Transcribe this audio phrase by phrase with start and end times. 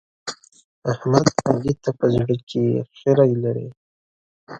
[0.91, 2.63] احمد؛ علي ته په زړه کې
[2.97, 3.67] خيری لري.